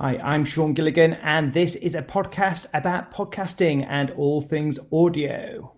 Hi, 0.00 0.16
I'm 0.22 0.44
Sean 0.44 0.74
Gilligan, 0.74 1.14
and 1.14 1.52
this 1.52 1.74
is 1.74 1.96
a 1.96 2.02
podcast 2.02 2.66
about 2.72 3.12
podcasting 3.12 3.84
and 3.84 4.12
all 4.12 4.40
things 4.40 4.78
audio. 4.92 5.74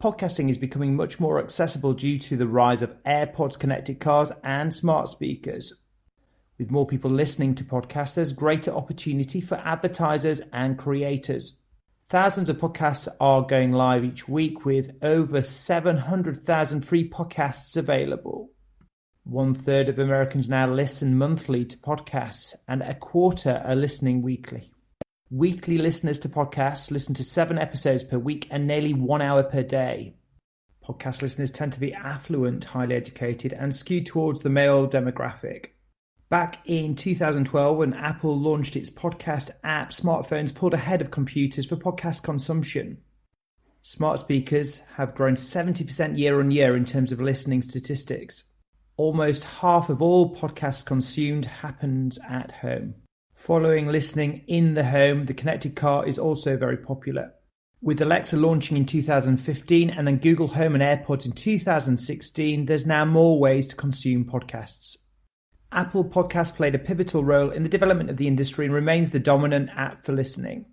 Podcasting 0.00 0.48
is 0.48 0.56
becoming 0.56 0.94
much 0.94 1.18
more 1.18 1.40
accessible 1.40 1.94
due 1.94 2.16
to 2.20 2.36
the 2.36 2.46
rise 2.46 2.80
of 2.80 2.94
AirPods 3.02 3.58
connected 3.58 3.98
cars 3.98 4.30
and 4.44 4.72
smart 4.72 5.08
speakers. 5.08 5.72
With 6.58 6.70
more 6.70 6.86
people 6.86 7.10
listening 7.10 7.56
to 7.56 7.64
podcasts, 7.64 8.14
there's 8.14 8.32
greater 8.32 8.70
opportunity 8.70 9.40
for 9.40 9.56
advertisers 9.56 10.40
and 10.52 10.78
creators. 10.78 11.54
Thousands 12.08 12.48
of 12.48 12.58
podcasts 12.58 13.08
are 13.18 13.42
going 13.42 13.72
live 13.72 14.04
each 14.04 14.28
week 14.28 14.64
with 14.64 14.92
over 15.02 15.42
700,000 15.42 16.82
free 16.82 17.10
podcasts 17.10 17.76
available. 17.76 18.52
One 19.28 19.52
third 19.52 19.90
of 19.90 19.98
Americans 19.98 20.48
now 20.48 20.66
listen 20.66 21.18
monthly 21.18 21.66
to 21.66 21.76
podcasts, 21.76 22.54
and 22.66 22.80
a 22.80 22.94
quarter 22.94 23.62
are 23.62 23.74
listening 23.74 24.22
weekly. 24.22 24.72
Weekly 25.28 25.76
listeners 25.76 26.18
to 26.20 26.30
podcasts 26.30 26.90
listen 26.90 27.12
to 27.16 27.22
seven 27.22 27.58
episodes 27.58 28.02
per 28.04 28.16
week 28.16 28.48
and 28.50 28.66
nearly 28.66 28.94
one 28.94 29.20
hour 29.20 29.42
per 29.42 29.62
day. 29.62 30.14
Podcast 30.82 31.20
listeners 31.20 31.50
tend 31.50 31.74
to 31.74 31.78
be 31.78 31.92
affluent, 31.92 32.64
highly 32.64 32.94
educated, 32.94 33.52
and 33.52 33.74
skewed 33.74 34.06
towards 34.06 34.40
the 34.40 34.48
male 34.48 34.88
demographic. 34.88 35.72
Back 36.30 36.60
in 36.64 36.96
2012, 36.96 37.76
when 37.76 37.92
Apple 37.92 38.38
launched 38.38 38.76
its 38.76 38.88
podcast 38.88 39.50
app, 39.62 39.90
smartphones 39.90 40.54
pulled 40.54 40.72
ahead 40.72 41.02
of 41.02 41.10
computers 41.10 41.66
for 41.66 41.76
podcast 41.76 42.22
consumption. 42.22 43.02
Smart 43.82 44.20
speakers 44.20 44.78
have 44.96 45.14
grown 45.14 45.34
70% 45.34 46.16
year 46.16 46.40
on 46.40 46.50
year 46.50 46.74
in 46.74 46.86
terms 46.86 47.12
of 47.12 47.20
listening 47.20 47.60
statistics 47.60 48.44
almost 48.98 49.44
half 49.44 49.88
of 49.88 50.02
all 50.02 50.34
podcasts 50.34 50.84
consumed 50.84 51.46
happens 51.46 52.18
at 52.28 52.50
home. 52.50 52.94
Following 53.32 53.86
listening 53.86 54.42
in 54.48 54.74
the 54.74 54.84
home, 54.84 55.24
the 55.24 55.32
connected 55.32 55.76
car 55.76 56.06
is 56.06 56.18
also 56.18 56.56
very 56.56 56.76
popular. 56.76 57.32
With 57.80 58.00
Alexa 58.00 58.36
launching 58.36 58.76
in 58.76 58.84
2015 58.84 59.90
and 59.90 60.06
then 60.06 60.16
Google 60.16 60.48
Home 60.48 60.74
and 60.74 60.82
AirPods 60.82 61.24
in 61.24 61.32
2016, 61.32 62.66
there's 62.66 62.84
now 62.84 63.04
more 63.04 63.38
ways 63.38 63.68
to 63.68 63.76
consume 63.76 64.24
podcasts. 64.24 64.96
Apple 65.70 66.04
Podcasts 66.04 66.54
played 66.54 66.74
a 66.74 66.78
pivotal 66.78 67.22
role 67.22 67.50
in 67.50 67.62
the 67.62 67.68
development 67.68 68.10
of 68.10 68.16
the 68.16 68.26
industry 68.26 68.64
and 68.64 68.74
remains 68.74 69.10
the 69.10 69.20
dominant 69.20 69.70
app 69.76 70.04
for 70.04 70.12
listening. 70.12 70.66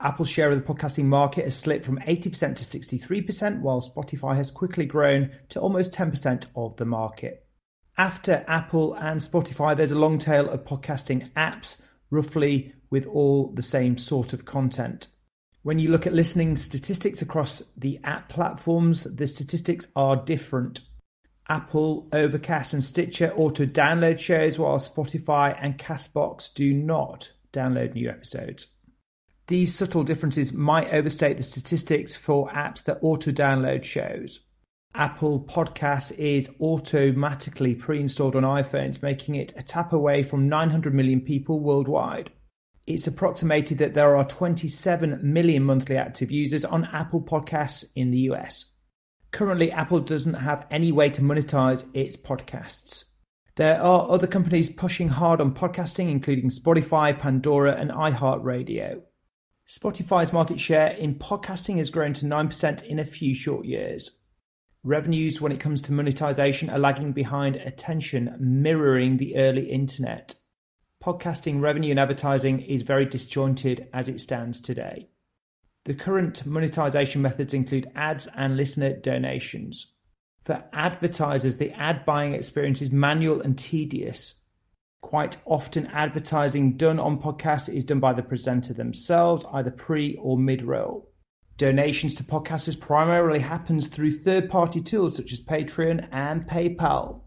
Apple's 0.00 0.28
share 0.28 0.50
of 0.50 0.56
the 0.56 0.74
podcasting 0.74 1.04
market 1.04 1.44
has 1.44 1.56
slipped 1.56 1.86
from 1.86 1.98
80% 2.00 2.56
to 2.56 2.64
63%, 2.64 3.60
while 3.62 3.80
Spotify 3.80 4.36
has 4.36 4.50
quickly 4.50 4.84
grown 4.84 5.30
to 5.48 5.60
almost 5.60 5.92
10% 5.92 6.46
of 6.56 6.76
the 6.76 6.84
market. 6.84 7.43
After 7.96 8.44
Apple 8.48 8.94
and 8.94 9.20
Spotify, 9.20 9.76
there's 9.76 9.92
a 9.92 9.98
long 9.98 10.18
tail 10.18 10.50
of 10.50 10.64
podcasting 10.64 11.30
apps, 11.32 11.76
roughly 12.10 12.74
with 12.90 13.06
all 13.06 13.52
the 13.52 13.62
same 13.62 13.96
sort 13.96 14.32
of 14.32 14.44
content. 14.44 15.06
When 15.62 15.78
you 15.78 15.90
look 15.90 16.04
at 16.04 16.12
listening 16.12 16.56
statistics 16.56 17.22
across 17.22 17.62
the 17.76 18.00
app 18.02 18.28
platforms, 18.28 19.04
the 19.04 19.28
statistics 19.28 19.86
are 19.94 20.16
different. 20.16 20.80
Apple, 21.48 22.08
Overcast, 22.12 22.72
and 22.72 22.82
Stitcher 22.82 23.32
auto 23.36 23.64
download 23.64 24.18
shows, 24.18 24.58
while 24.58 24.78
Spotify 24.78 25.56
and 25.60 25.78
Castbox 25.78 26.52
do 26.52 26.72
not 26.74 27.30
download 27.52 27.94
new 27.94 28.10
episodes. 28.10 28.66
These 29.46 29.74
subtle 29.74 30.02
differences 30.02 30.52
might 30.52 30.92
overstate 30.92 31.36
the 31.36 31.42
statistics 31.44 32.16
for 32.16 32.48
apps 32.48 32.82
that 32.84 32.98
auto 33.02 33.30
download 33.30 33.84
shows. 33.84 34.40
Apple 34.96 35.40
Podcasts 35.40 36.12
is 36.12 36.48
automatically 36.60 37.74
pre 37.74 37.98
installed 37.98 38.36
on 38.36 38.44
iPhones, 38.44 39.02
making 39.02 39.34
it 39.34 39.52
a 39.56 39.62
tap 39.62 39.92
away 39.92 40.22
from 40.22 40.48
900 40.48 40.94
million 40.94 41.20
people 41.20 41.58
worldwide. 41.58 42.30
It's 42.86 43.08
approximated 43.08 43.78
that 43.78 43.94
there 43.94 44.16
are 44.16 44.24
27 44.24 45.18
million 45.20 45.64
monthly 45.64 45.96
active 45.96 46.30
users 46.30 46.64
on 46.64 46.84
Apple 46.84 47.20
Podcasts 47.20 47.84
in 47.96 48.12
the 48.12 48.18
US. 48.30 48.66
Currently, 49.32 49.72
Apple 49.72 49.98
doesn't 49.98 50.34
have 50.34 50.64
any 50.70 50.92
way 50.92 51.10
to 51.10 51.22
monetize 51.22 51.84
its 51.92 52.16
podcasts. 52.16 53.04
There 53.56 53.82
are 53.82 54.08
other 54.08 54.28
companies 54.28 54.70
pushing 54.70 55.08
hard 55.08 55.40
on 55.40 55.54
podcasting, 55.54 56.08
including 56.08 56.50
Spotify, 56.50 57.18
Pandora, 57.18 57.72
and 57.72 57.90
iHeartRadio. 57.90 59.00
Spotify's 59.68 60.32
market 60.32 60.60
share 60.60 60.88
in 60.88 61.16
podcasting 61.16 61.78
has 61.78 61.90
grown 61.90 62.12
to 62.12 62.26
9% 62.26 62.82
in 62.84 63.00
a 63.00 63.04
few 63.04 63.34
short 63.34 63.64
years. 63.64 64.12
Revenues 64.86 65.40
when 65.40 65.50
it 65.50 65.60
comes 65.60 65.80
to 65.82 65.94
monetization 65.94 66.68
are 66.68 66.78
lagging 66.78 67.12
behind 67.12 67.56
attention, 67.56 68.36
mirroring 68.38 69.16
the 69.16 69.34
early 69.36 69.70
internet. 69.70 70.34
Podcasting 71.02 71.62
revenue 71.62 71.92
and 71.92 71.98
advertising 71.98 72.60
is 72.60 72.82
very 72.82 73.06
disjointed 73.06 73.88
as 73.94 74.10
it 74.10 74.20
stands 74.20 74.60
today. 74.60 75.08
The 75.86 75.94
current 75.94 76.44
monetization 76.44 77.22
methods 77.22 77.54
include 77.54 77.90
ads 77.94 78.28
and 78.36 78.58
listener 78.58 78.92
donations. 78.92 79.86
For 80.44 80.62
advertisers, 80.74 81.56
the 81.56 81.72
ad 81.72 82.04
buying 82.04 82.34
experience 82.34 82.82
is 82.82 82.92
manual 82.92 83.40
and 83.40 83.56
tedious. 83.56 84.34
Quite 85.00 85.38
often, 85.46 85.86
advertising 85.86 86.76
done 86.76 87.00
on 87.00 87.22
podcasts 87.22 87.74
is 87.74 87.84
done 87.84 88.00
by 88.00 88.12
the 88.12 88.22
presenter 88.22 88.74
themselves, 88.74 89.46
either 89.50 89.70
pre 89.70 90.16
or 90.16 90.36
mid 90.36 90.62
roll. 90.62 91.13
Donations 91.56 92.16
to 92.16 92.24
podcasters 92.24 92.78
primarily 92.78 93.38
happens 93.38 93.86
through 93.86 94.18
third-party 94.18 94.80
tools 94.80 95.14
such 95.14 95.32
as 95.32 95.40
Patreon 95.40 96.08
and 96.10 96.48
PayPal. 96.48 97.20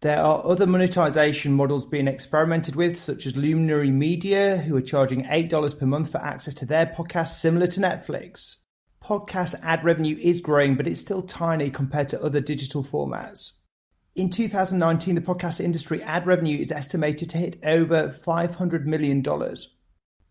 There 0.00 0.20
are 0.22 0.46
other 0.46 0.64
monetization 0.64 1.54
models 1.54 1.84
being 1.84 2.06
experimented 2.06 2.76
with, 2.76 2.96
such 3.00 3.26
as 3.26 3.36
Luminary 3.36 3.90
Media, 3.90 4.58
who 4.58 4.76
are 4.76 4.80
charging 4.80 5.24
$8 5.24 5.76
per 5.76 5.86
month 5.86 6.12
for 6.12 6.24
access 6.24 6.54
to 6.54 6.66
their 6.66 6.86
podcast, 6.86 7.30
similar 7.30 7.66
to 7.66 7.80
Netflix. 7.80 8.58
Podcast 9.02 9.56
ad 9.64 9.82
revenue 9.82 10.16
is 10.20 10.40
growing, 10.40 10.76
but 10.76 10.86
it's 10.86 11.00
still 11.00 11.22
tiny 11.22 11.68
compared 11.68 12.08
to 12.10 12.22
other 12.22 12.40
digital 12.40 12.84
formats. 12.84 13.52
In 14.14 14.30
2019, 14.30 15.16
the 15.16 15.20
podcast 15.20 15.58
industry 15.58 16.00
ad 16.04 16.28
revenue 16.28 16.60
is 16.60 16.70
estimated 16.70 17.30
to 17.30 17.38
hit 17.38 17.58
over 17.64 18.08
$500 18.08 18.84
million 18.84 19.20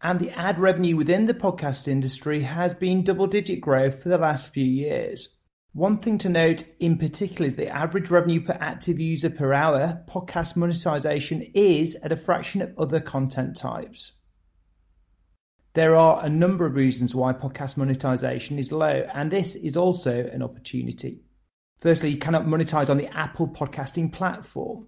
and 0.02 0.20
the 0.20 0.32
ad 0.32 0.60
revenue 0.60 0.96
within 0.96 1.26
the 1.26 1.34
podcast 1.34 1.88
industry 1.88 2.42
has 2.42 2.74
been 2.74 3.04
double 3.04 3.28
digit 3.28 3.62
growth 3.62 4.02
for 4.02 4.10
the 4.10 4.18
last 4.18 4.50
few 4.50 4.66
years. 4.66 5.30
One 5.74 5.98
thing 5.98 6.18
to 6.20 6.30
note 6.30 6.64
in 6.80 6.98
particular 6.98 7.46
is 7.46 7.56
the 7.56 7.70
average 7.70 8.10
revenue 8.10 8.42
per 8.42 8.58
active 8.60 9.00
user 9.00 9.30
per 9.30 9.54
hour 9.54 10.04
podcast 10.10 10.56
monetization 10.56 11.42
is 11.54 11.96
at 11.96 12.12
a 12.12 12.18
fraction 12.18 12.62
of 12.62 12.74
other 12.78 13.00
content 13.00 13.56
types. 13.56 14.14
There 15.74 15.96
are 15.96 16.24
a 16.26 16.30
number 16.30 16.66
of 16.66 16.76
reasons 16.76 17.14
why 17.14 17.34
podcast 17.34 17.78
monetization 17.78 18.58
is 18.58 18.72
low, 18.72 19.08
and 19.14 19.30
this 19.30 19.54
is 19.54 19.78
also 19.78 20.28
an 20.34 20.42
opportunity. 20.42 21.22
Firstly, 21.80 22.10
you 22.10 22.18
cannot 22.18 22.48
monetize 22.48 22.90
on 22.90 22.98
the 22.98 23.16
Apple 23.16 23.48
podcasting 23.48 24.12
platform, 24.12 24.88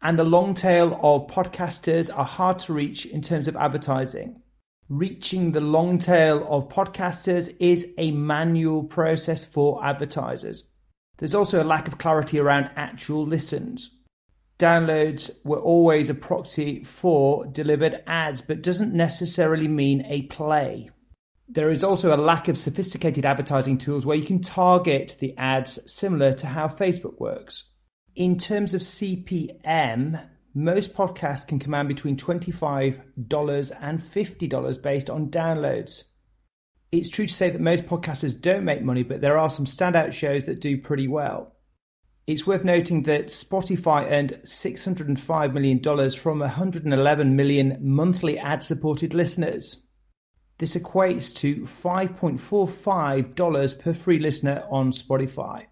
and 0.00 0.16
the 0.16 0.22
long 0.22 0.54
tail 0.54 0.98
of 1.02 1.26
podcasters 1.26 2.16
are 2.16 2.24
hard 2.24 2.60
to 2.60 2.72
reach 2.72 3.06
in 3.06 3.22
terms 3.22 3.48
of 3.48 3.56
advertising 3.56 4.40
reaching 4.88 5.52
the 5.52 5.60
long 5.60 5.98
tail 5.98 6.46
of 6.48 6.68
podcasters 6.68 7.54
is 7.60 7.92
a 7.98 8.10
manual 8.10 8.82
process 8.84 9.44
for 9.44 9.84
advertisers. 9.84 10.64
There's 11.18 11.34
also 11.34 11.62
a 11.62 11.64
lack 11.64 11.88
of 11.88 11.98
clarity 11.98 12.38
around 12.38 12.72
actual 12.76 13.26
listens. 13.26 13.90
Downloads 14.58 15.30
were 15.44 15.60
always 15.60 16.10
a 16.10 16.14
proxy 16.14 16.82
for 16.84 17.46
delivered 17.46 18.02
ads, 18.06 18.40
but 18.40 18.62
doesn't 18.62 18.94
necessarily 18.94 19.68
mean 19.68 20.04
a 20.06 20.22
play. 20.22 20.90
There 21.48 21.70
is 21.70 21.84
also 21.84 22.14
a 22.14 22.16
lack 22.16 22.48
of 22.48 22.58
sophisticated 22.58 23.24
advertising 23.24 23.78
tools 23.78 24.04
where 24.04 24.16
you 24.16 24.26
can 24.26 24.42
target 24.42 25.16
the 25.20 25.36
ads 25.36 25.78
similar 25.90 26.32
to 26.34 26.46
how 26.46 26.68
Facebook 26.68 27.20
works. 27.20 27.64
In 28.16 28.36
terms 28.36 28.74
of 28.74 28.82
CPM, 28.82 30.28
most 30.58 30.92
podcasts 30.92 31.46
can 31.46 31.58
command 31.58 31.86
between 31.86 32.16
$25 32.16 33.72
and 33.80 34.00
$50 34.00 34.82
based 34.82 35.08
on 35.08 35.30
downloads. 35.30 36.02
It's 36.90 37.10
true 37.10 37.26
to 37.26 37.32
say 37.32 37.50
that 37.50 37.60
most 37.60 37.86
podcasters 37.86 38.40
don't 38.40 38.64
make 38.64 38.82
money, 38.82 39.04
but 39.04 39.20
there 39.20 39.38
are 39.38 39.50
some 39.50 39.66
standout 39.66 40.12
shows 40.12 40.44
that 40.44 40.60
do 40.60 40.78
pretty 40.78 41.06
well. 41.06 41.54
It's 42.26 42.46
worth 42.46 42.64
noting 42.64 43.04
that 43.04 43.28
Spotify 43.28 44.10
earned 44.10 44.40
$605 44.44 45.52
million 45.52 46.10
from 46.10 46.40
111 46.40 47.36
million 47.36 47.78
monthly 47.80 48.38
ad 48.38 48.62
supported 48.62 49.14
listeners. 49.14 49.84
This 50.58 50.76
equates 50.76 51.34
to 51.36 51.60
$5.45 51.60 53.78
per 53.78 53.94
free 53.94 54.18
listener 54.18 54.64
on 54.70 54.90
Spotify. 54.90 55.66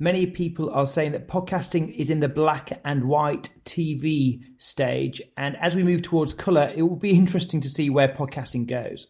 Many 0.00 0.26
people 0.26 0.70
are 0.70 0.86
saying 0.86 1.10
that 1.12 1.26
podcasting 1.26 1.92
is 1.92 2.08
in 2.08 2.20
the 2.20 2.28
black 2.28 2.70
and 2.84 3.08
white 3.08 3.50
TV 3.64 4.40
stage, 4.56 5.20
and 5.36 5.56
as 5.56 5.74
we 5.74 5.82
move 5.82 6.02
towards 6.02 6.34
colour, 6.34 6.72
it 6.72 6.82
will 6.82 6.94
be 6.94 7.10
interesting 7.18 7.60
to 7.62 7.68
see 7.68 7.90
where 7.90 8.06
podcasting 8.06 8.68
goes. 8.68 9.08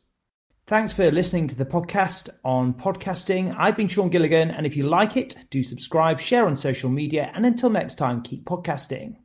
Thanks 0.66 0.94
for 0.94 1.10
listening 1.10 1.46
to 1.48 1.54
the 1.54 1.66
podcast 1.66 2.30
on 2.42 2.72
podcasting. 2.72 3.54
I've 3.58 3.76
been 3.76 3.88
Sean 3.88 4.08
Gilligan, 4.08 4.50
and 4.50 4.64
if 4.64 4.78
you 4.78 4.84
like 4.84 5.18
it, 5.18 5.36
do 5.50 5.62
subscribe, 5.62 6.20
share 6.20 6.46
on 6.46 6.56
social 6.56 6.88
media, 6.88 7.30
and 7.34 7.44
until 7.44 7.68
next 7.68 7.96
time, 7.96 8.22
keep 8.22 8.46
podcasting. 8.46 9.16